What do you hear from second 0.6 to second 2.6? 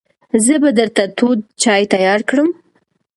به درته تود چای تیار کړم.